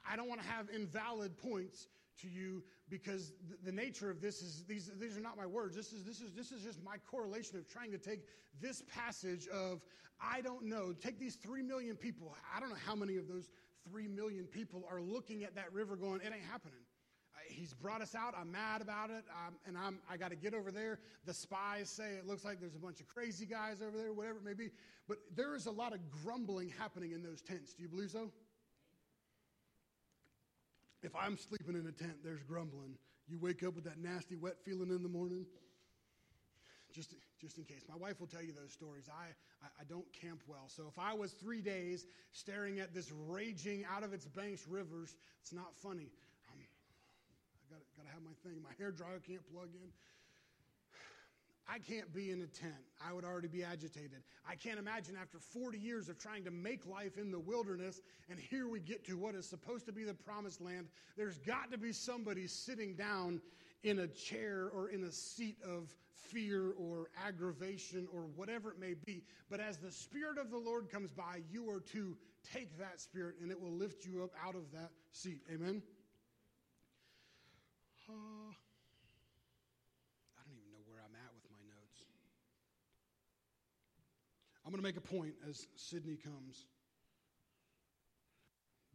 [0.10, 1.88] I don't want to have invalid points
[2.22, 5.76] to you because the, nature of this is these, these are not my words.
[5.76, 8.22] This is, this, is, this is just my correlation of trying to take
[8.60, 9.82] this passage of,
[10.22, 12.36] I don't know, take these three million people.
[12.54, 13.50] I don't know how many of those
[13.90, 16.82] three million people are looking at that river going, it ain't happening
[17.60, 18.34] he's brought us out.
[18.40, 21.00] I'm mad about it, um, and I'm, I got to get over there.
[21.26, 24.38] The spies say it looks like there's a bunch of crazy guys over there, whatever
[24.38, 24.70] it may be.
[25.08, 27.74] But there is a lot of grumbling happening in those tents.
[27.74, 28.32] Do you believe so?
[31.04, 32.96] If I'm sleeping in a tent, there's grumbling.
[33.28, 35.46] You wake up with that nasty, wet feeling in the morning.
[36.92, 37.84] Just, just in case.
[37.88, 39.08] My wife will tell you those stories.
[39.08, 39.28] I,
[39.64, 40.66] I, I don't camp well.
[40.68, 45.16] So if I was three days staring at this raging out of its banks rivers,
[45.42, 46.10] it's not funny.
[48.20, 48.62] Have my thing.
[48.62, 49.90] My hair dryer can't plug in.
[51.72, 52.74] I can't be in a tent.
[53.06, 54.24] I would already be agitated.
[54.50, 58.40] I can't imagine after 40 years of trying to make life in the wilderness, and
[58.40, 60.88] here we get to what is supposed to be the promised land.
[61.16, 63.40] There's got to be somebody sitting down
[63.84, 68.96] in a chair or in a seat of fear or aggravation or whatever it may
[69.06, 69.24] be.
[69.50, 72.18] But as the Spirit of the Lord comes by, you are to
[72.54, 75.42] take that Spirit and it will lift you up out of that seat.
[75.54, 75.84] Amen?
[78.10, 78.50] Uh,
[80.34, 82.10] I don't even know where I'm at with my notes.
[84.70, 86.68] I'm going to make a point as Sydney comes.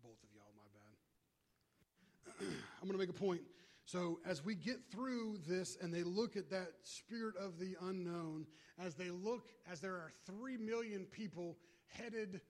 [0.05, 2.47] Both of y'all, my bad.
[2.81, 3.41] I'm going to make a point
[3.85, 8.47] So, as we get through this and they look at that spirit of the unknown,
[8.79, 11.57] as they look, as there are three million people
[11.89, 12.41] headed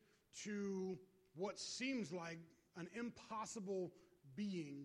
[0.43, 0.99] to
[1.35, 2.41] what seems like
[2.77, 3.91] an impossible
[4.37, 4.85] being,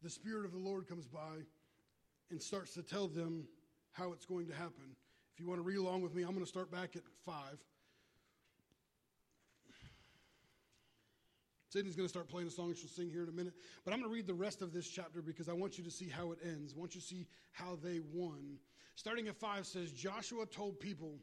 [0.00, 1.42] the Spirit of the Lord comes by
[2.30, 3.48] and starts to tell them
[3.90, 4.94] how it's going to happen.
[5.34, 7.34] If you want to read along with me, I'm going to start back at 5.
[11.68, 13.52] Sydney's going to start playing a song she'll sing here in a minute.
[13.84, 15.90] But I'm going to read the rest of this chapter because I want you to
[15.90, 16.72] see how it ends.
[16.76, 18.58] I want you to see how they won.
[18.94, 21.18] Starting at 5 says Joshua told people,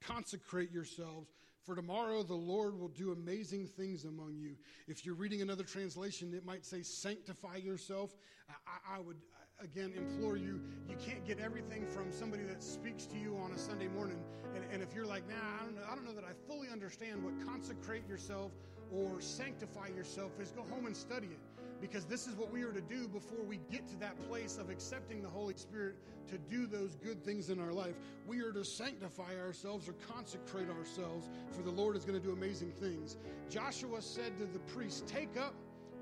[0.00, 1.32] Consecrate yourselves,
[1.64, 4.54] for tomorrow the Lord will do amazing things among you.
[4.86, 8.14] If you're reading another translation, it might say, Sanctify yourself.
[8.48, 9.16] I, I would,
[9.62, 13.58] again, implore you, you can't get everything from somebody that speaks to you on a
[13.58, 14.18] Sunday morning.
[14.54, 16.68] And, and if you're like, nah, I don't, know, I don't know that I fully
[16.68, 18.52] understand what consecrate yourself
[18.92, 21.40] or sanctify yourself is go home and study it
[21.80, 24.70] because this is what we are to do before we get to that place of
[24.70, 25.96] accepting the Holy Spirit
[26.28, 27.94] to do those good things in our life.
[28.26, 32.32] We are to sanctify ourselves or consecrate ourselves, for the Lord is going to do
[32.32, 33.18] amazing things.
[33.50, 35.54] Joshua said to the priests, Take up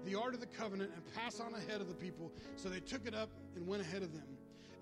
[0.05, 2.31] the Ark of the covenant and pass on ahead of the people.
[2.57, 4.27] So they took it up and went ahead of them.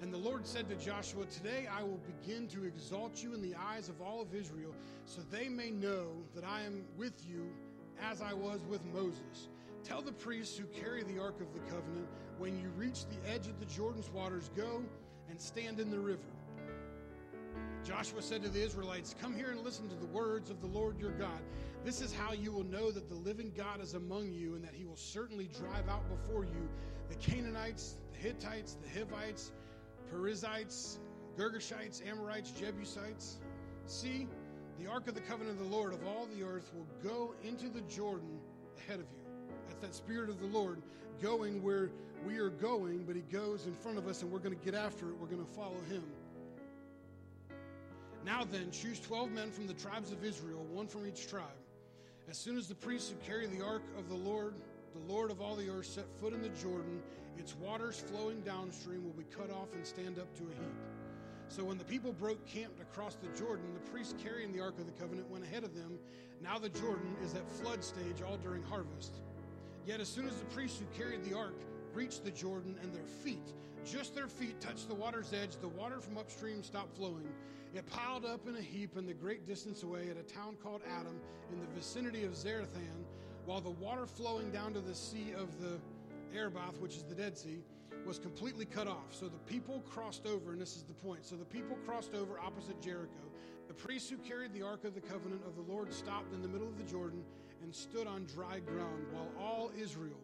[0.00, 3.54] And the Lord said to Joshua, Today I will begin to exalt you in the
[3.54, 7.48] eyes of all of Israel, so they may know that I am with you
[8.02, 9.48] as I was with Moses.
[9.85, 12.08] Tell the priests who carry the Ark of the Covenant,
[12.38, 14.82] when you reach the edge of the Jordan's waters, go
[15.30, 16.20] and stand in the river.
[17.85, 21.00] Joshua said to the Israelites, Come here and listen to the words of the Lord
[21.00, 21.40] your God.
[21.85, 24.75] This is how you will know that the living God is among you, and that
[24.75, 26.68] he will certainly drive out before you
[27.09, 29.51] the Canaanites, the Hittites, the Hivites,
[30.11, 30.99] Perizzites,
[31.37, 33.38] Girgashites, Amorites, Jebusites.
[33.87, 34.29] See,
[34.79, 37.68] the ark of the covenant of the Lord of all the earth will go into
[37.68, 38.38] the Jordan
[38.79, 39.55] ahead of you.
[39.68, 40.83] That's that spirit of the Lord
[41.21, 41.90] going where
[42.25, 44.75] we are going, but he goes in front of us and we're going to get
[44.75, 45.16] after it.
[45.18, 46.05] We're going to follow him.
[48.25, 51.47] Now then, choose 12 men from the tribes of Israel, one from each tribe.
[52.30, 54.54] As soon as the priests who carry the ark of the Lord,
[54.94, 57.02] the Lord of all the earth, set foot in the Jordan,
[57.37, 60.76] its waters flowing downstream will be cut off and stand up to a heap.
[61.48, 64.87] So when the people broke camp across the Jordan, the priests carrying the Ark of
[64.87, 65.98] the Covenant went ahead of them.
[66.40, 69.20] Now the Jordan is at flood stage all during harvest.
[69.85, 71.58] Yet as soon as the priests who carried the ark
[71.92, 73.52] reached the Jordan and their feet,
[73.85, 77.28] just their feet touched the water's edge, the water from upstream stopped flowing.
[77.74, 80.82] It piled up in a heap in the great distance away at a town called
[80.87, 81.18] Adam
[81.50, 83.04] in the vicinity of Zarethan,
[83.46, 85.80] while the water flowing down to the sea of the
[86.37, 87.62] Arabah, which is the Dead Sea,
[88.06, 89.14] was completely cut off.
[89.14, 91.24] So the people crossed over, and this is the point.
[91.24, 93.22] So the people crossed over opposite Jericho.
[93.68, 96.48] The priests who carried the Ark of the Covenant of the Lord stopped in the
[96.48, 97.24] middle of the Jordan
[97.62, 100.20] and stood on dry ground, while all Israel,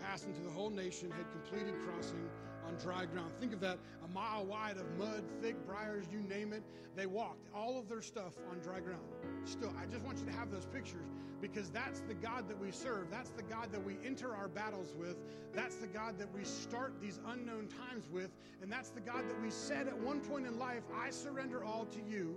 [0.00, 2.28] passing to the whole nation, had completed crossing
[2.70, 3.32] on dry ground.
[3.40, 6.62] Think of that a mile wide of mud, thick briars, you name it.
[6.96, 9.02] They walked all of their stuff on dry ground.
[9.44, 11.06] Still, I just want you to have those pictures
[11.40, 13.10] because that's the God that we serve.
[13.10, 15.16] That's the God that we enter our battles with.
[15.54, 18.30] That's the God that we start these unknown times with.
[18.62, 21.86] And that's the God that we said at one point in life, I surrender all
[21.86, 22.34] to you.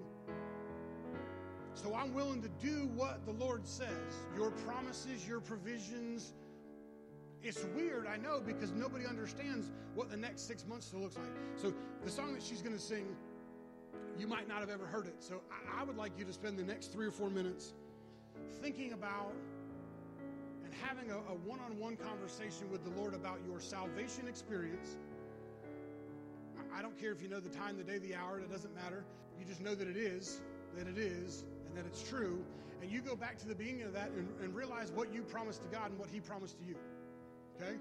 [1.75, 3.89] So I'm willing to do what the Lord says.
[4.37, 6.33] Your promises, your provisions,
[7.43, 11.25] it's weird, I know, because nobody understands what the next six months looks like.
[11.55, 13.05] So the song that she's going to sing,
[14.17, 15.15] you might not have ever heard it.
[15.19, 17.73] So I, I would like you to spend the next three or four minutes
[18.61, 19.33] thinking about
[20.63, 24.97] and having a, one-on-one conversation with the Lord about your salvation experience.
[26.57, 28.73] I, I don't care if you know the time, the day, the hour, it doesn't
[28.73, 29.03] matter.
[29.37, 30.41] You just know that it is,
[30.77, 32.43] that it is, and that it's true.
[32.81, 35.61] And you go back to the beginning of that and, and realize what you promised
[35.63, 36.75] to God and what He promised to you.
[37.55, 37.75] Okay?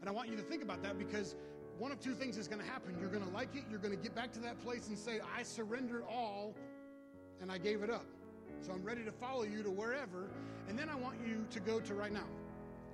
[0.00, 1.36] And I want you to think about that because
[1.78, 2.96] one of two things is going to happen.
[3.00, 5.20] You're going to like it, you're going to get back to that place and say,
[5.36, 6.54] I surrendered all
[7.40, 8.04] and I gave it up.
[8.60, 10.28] So I'm ready to follow you to wherever.
[10.68, 12.26] And then I want you to go to right now.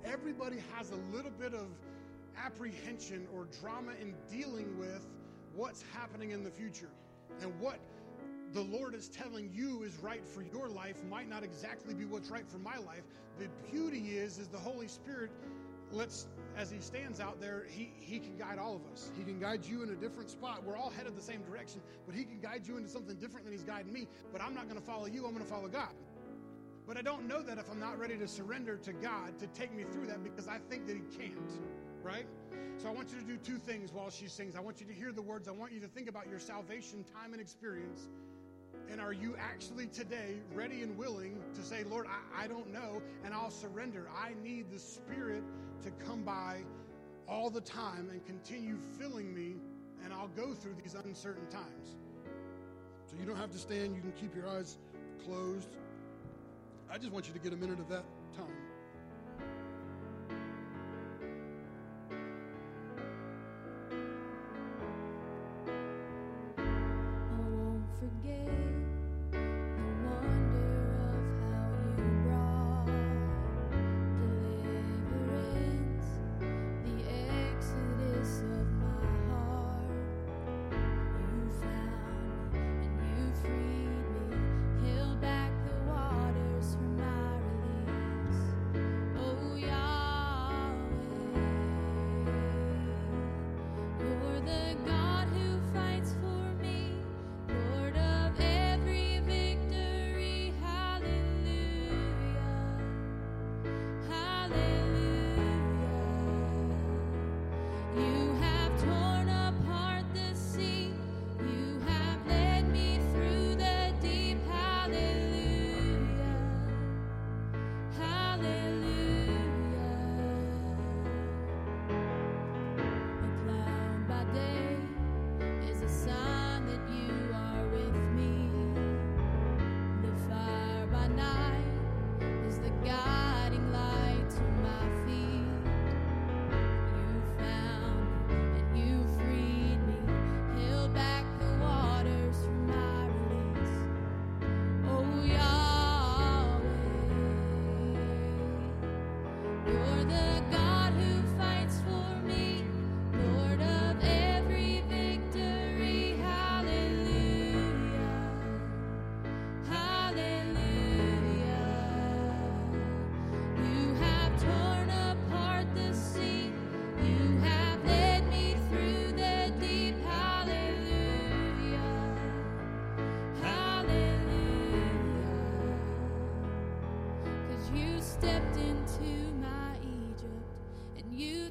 [0.05, 1.67] Everybody has a little bit of
[2.37, 5.05] apprehension or drama in dealing with
[5.53, 6.89] what's happening in the future.
[7.41, 7.79] And what
[8.53, 12.29] the Lord is telling you is right for your life might not exactly be what's
[12.29, 13.03] right for my life.
[13.37, 15.31] The beauty is is the Holy Spirit
[15.91, 19.11] let's as he stands out there he, he can guide all of us.
[19.15, 20.63] He can guide you in a different spot.
[20.65, 23.53] We're all headed the same direction but he can guide you into something different than
[23.53, 24.07] he's guiding me.
[24.31, 25.93] But i'm not going to follow you i'm going to follow god.
[26.87, 29.75] But i don't know that if i'm not ready to surrender to god to take
[29.75, 31.33] me through that because i think that he can't
[32.03, 32.25] right?
[32.77, 34.55] So i want you to do two things while she sings.
[34.55, 35.47] I want you to hear the words.
[35.47, 38.07] I want you to think about your salvation time and experience
[38.89, 43.01] And are you actually today ready and willing to say, Lord, I, I don't know,
[43.25, 44.07] and I'll surrender?
[44.17, 45.43] I need the Spirit
[45.83, 46.61] to come by
[47.27, 49.55] all the time and continue filling me,
[50.03, 51.95] and I'll go through these uncertain times.
[53.05, 54.77] So you don't have to stand, you can keep your eyes
[55.25, 55.69] closed.
[56.89, 58.05] I just want you to get a minute of that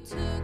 [0.09, 0.36] time.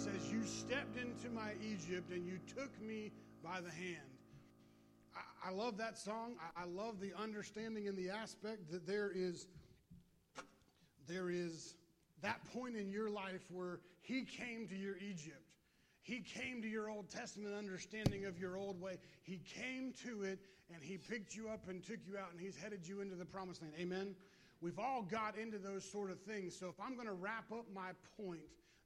[0.00, 3.12] Says, You stepped into my Egypt and you took me
[3.44, 3.98] by the hand.
[5.14, 6.36] I, I love that song.
[6.56, 9.46] I, I love the understanding and the aspect that there is
[11.06, 11.74] there is
[12.22, 15.42] that point in your life where he came to your Egypt.
[16.02, 18.96] He came to your Old Testament understanding of your old way.
[19.22, 20.38] He came to it
[20.72, 23.26] and he picked you up and took you out and he's headed you into the
[23.26, 23.74] promised land.
[23.78, 24.14] Amen.
[24.62, 26.56] We've all got into those sort of things.
[26.56, 28.40] So if I'm going to wrap up my point,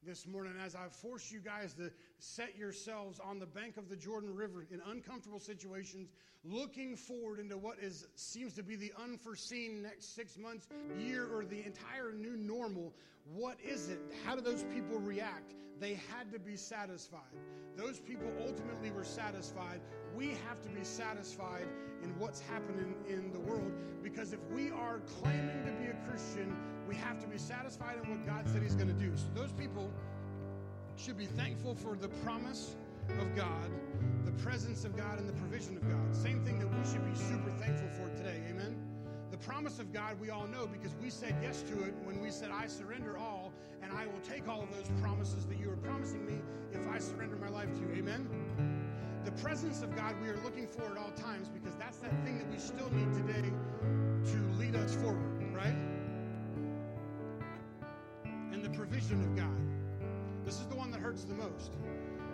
[0.06, 1.90] this morning as I force you guys to
[2.24, 6.10] set yourselves on the bank of the Jordan River in uncomfortable situations,
[6.44, 10.68] looking forward into what is seems to be the unforeseen next six months,
[10.98, 12.92] year, or the entire new normal.
[13.34, 14.00] what is it?
[14.24, 15.54] How do those people react?
[15.80, 17.32] They had to be satisfied.
[17.76, 19.80] Those people ultimately were satisfied.
[20.14, 21.66] We have to be satisfied
[22.02, 23.72] in what's happening in the world
[24.02, 26.54] because if we are claiming to be a Christian,
[26.86, 29.16] we have to be satisfied in what God said He's going to do.
[29.16, 29.90] So those people
[30.96, 32.76] should be thankful for the promise
[33.20, 33.70] of God,
[34.24, 36.14] the presence of God, and the provision of God.
[36.14, 38.42] Same thing that we should be super thankful for today.
[38.48, 38.76] Amen.
[39.30, 42.30] The promise of God we all know because we said yes to it when we
[42.30, 45.76] said, I surrender all, and I will take all of those promises that you are
[45.76, 46.38] promising me
[46.72, 47.94] if I surrender my life to you.
[47.98, 48.28] Amen?
[49.24, 52.38] The presence of God we are looking for at all times because that's that thing
[52.38, 53.50] that we still need today
[54.30, 55.76] to lead us forward, right?
[58.52, 59.73] And the provision of God.
[60.44, 61.72] This is the one that hurts the most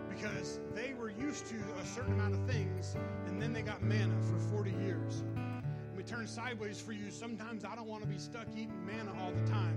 [0.09, 2.97] because they were used to a certain amount of things
[3.27, 5.23] and then they got manna for 40 years
[6.01, 9.33] we turn sideways for you, sometimes I don't want to be stuck eating manna all
[9.33, 9.77] the time.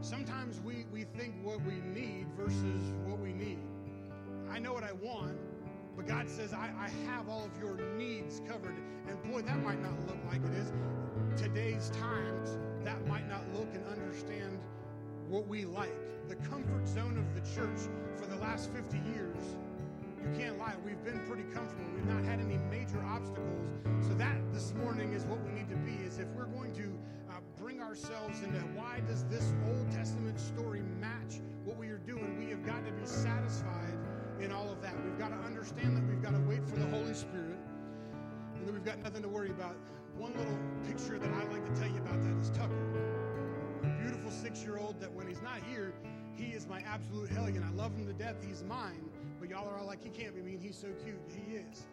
[0.00, 3.58] Sometimes we, we think what we need versus what we need.
[4.50, 5.36] I know what I want,
[5.94, 8.74] but God says, I, I have all of your needs covered.
[9.06, 10.72] And boy, that might not look like it is.
[11.36, 14.58] Today's times, that might not look and understand
[15.30, 15.94] what we like.
[16.28, 19.36] The comfort zone of the church for the last 50 years
[20.22, 20.74] you can't lie.
[20.84, 21.86] We've been pretty comfortable.
[21.94, 23.66] We've not had any major obstacles.
[24.06, 25.92] So that this morning is what we need to be.
[26.04, 26.92] Is if we're going to
[27.30, 32.38] uh, bring ourselves into why does this Old Testament story match what we are doing?
[32.38, 33.96] We have got to be satisfied
[34.40, 34.92] in all of that.
[35.04, 37.56] We've got to understand that we've got to wait for the Holy Spirit,
[38.56, 39.76] and that we've got nothing to worry about.
[40.18, 42.76] One little picture that I like to tell you about that is Tucker,
[44.00, 45.92] beautiful six-year-old that when he's not here,
[46.34, 47.62] he is my absolute hellion.
[47.62, 48.36] I love him to death.
[48.46, 49.10] He's mine.
[49.38, 50.60] But y'all are all like, he can't be mean.
[50.60, 51.20] He's so cute.
[51.28, 51.86] He is.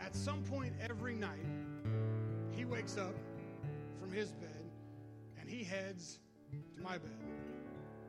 [0.00, 1.44] At some point every night,
[2.50, 3.14] he wakes up
[4.00, 4.62] from his bed
[5.40, 6.20] and he heads
[6.74, 7.18] to my bed.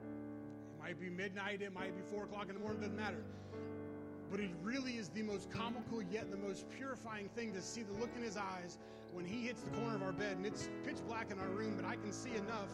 [0.01, 3.23] It might be midnight, it might be four o'clock in the morning, doesn't matter.
[4.31, 7.93] But it really is the most comical yet the most purifying thing to see the
[7.93, 8.77] look in his eyes
[9.11, 11.73] when he hits the corner of our bed and it's pitch black in our room,
[11.75, 12.69] but I can see enough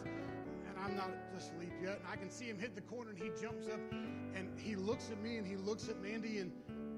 [0.86, 1.98] I'm not asleep yet.
[1.98, 5.10] And I can see him hit the corner and he jumps up and he looks
[5.10, 6.52] at me and he looks at Mandy and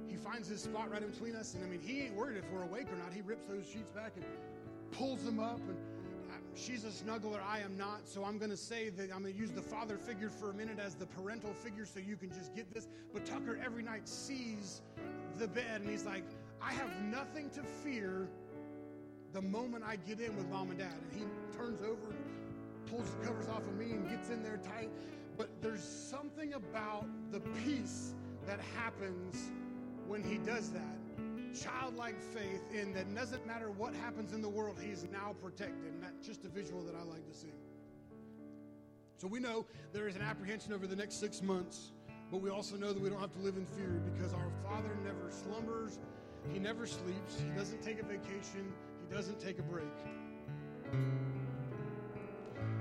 [0.07, 1.55] he finds his spot right in between us.
[1.55, 3.13] And I mean, he ain't worried if we're awake or not.
[3.15, 4.25] He rips those sheets back and
[4.93, 5.61] pulls them up.
[5.61, 5.79] And
[6.31, 7.41] um, she's a snuggler.
[7.43, 8.07] I am not.
[8.07, 10.55] So I'm going to say that I'm going to use the father figure for a
[10.55, 12.89] minute as the parental figure so you can just get this.
[13.15, 14.83] But Tucker every night sees
[15.39, 16.25] the bed and he's like,
[16.61, 18.29] I have nothing to fear
[19.33, 20.95] the moment I get in with mom and dad.
[21.11, 22.15] And he turns over
[22.91, 24.91] pulls the covers off of me and gets in there tight.
[25.37, 28.15] But there's something about the peace
[28.47, 29.51] that happens
[30.07, 30.83] when he does that.
[31.55, 35.93] Childlike faith in that doesn't matter what happens in the world, he's now protected.
[35.93, 37.53] And that's just a visual that I like to see.
[39.17, 41.93] So we know there is an apprehension over the next six months,
[42.31, 44.97] but we also know that we don't have to live in fear because our Father
[45.05, 45.99] never slumbers,
[46.53, 48.73] He never sleeps, He doesn't take a vacation,
[49.09, 49.87] He doesn't take a break.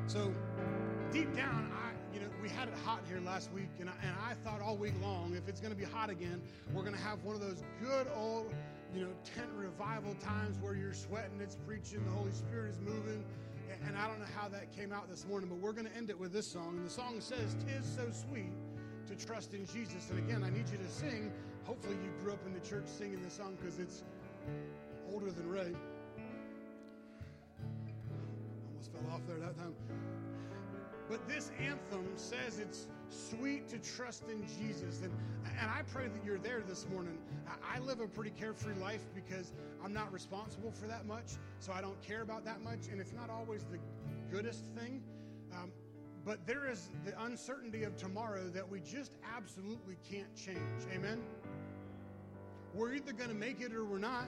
[0.08, 0.34] So
[1.12, 4.16] deep down, I, you know, we had it hot here last week, and I, and
[4.26, 6.42] I thought all week long, if it's going to be hot again,
[6.74, 8.54] we're going to have one of those good old,
[8.96, 13.26] you know, tent revival times where you're sweating, it's preaching, the Holy Spirit is moving.
[13.70, 15.96] And, and I don't know how that came out this morning, but we're going to
[15.98, 16.78] end it with this song.
[16.78, 18.54] And the song says, "Tis so sweet
[19.08, 21.34] to trust in Jesus." And again, I need you to sing.
[21.66, 24.04] Hopefully, you grew up in the church singing this song because it's
[25.12, 25.76] older than Ray
[29.04, 29.74] fell off there that time.
[31.10, 35.02] But this anthem says it's sweet to trust in Jesus.
[35.02, 35.14] And,
[35.60, 37.18] and I pray that you're there this morning.
[37.64, 41.80] I, live a pretty carefree life because I'm not responsible for that much, so I
[41.80, 42.88] don't care about that much.
[42.92, 43.80] And it's not always the
[44.36, 45.02] goodest thing.
[45.54, 45.72] Um,
[46.26, 50.60] but there is the uncertainty of tomorrow that we just absolutely can't change.
[50.94, 51.22] Amen?
[52.74, 54.26] We're either going to make it or we're not.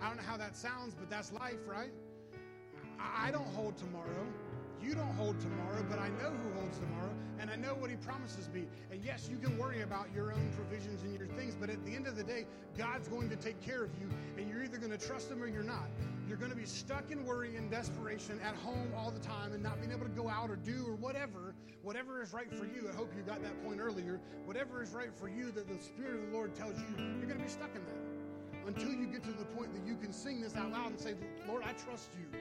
[0.00, 1.92] I don't know how that sounds, but that's life, right?
[3.00, 4.26] I don't hold tomorrow.
[4.82, 7.96] You don't hold tomorrow, but I know who holds tomorrow, and I know what He
[7.96, 8.66] promises me.
[8.90, 11.94] And yes, you can worry about your own provisions and your things, but at the
[11.94, 12.46] end of the day,
[12.78, 15.46] God's going to take care of you, and you're either going to trust Him or
[15.46, 15.86] you're not.
[16.26, 19.62] You're going to be stuck in worry and desperation at home all the time and
[19.62, 22.88] not being able to go out or do or whatever, whatever is right for you.
[22.88, 24.20] I hope you got that point earlier.
[24.46, 27.38] Whatever is right for you that the Spirit of the Lord tells you, you're going
[27.38, 30.40] to be stuck in that until you get to the point that you can sing
[30.40, 31.14] this out loud and say,
[31.48, 32.38] Lord, I trust you.